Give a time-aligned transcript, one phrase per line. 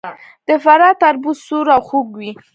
[0.47, 2.31] د فراه تربوز سور او خوږ وي.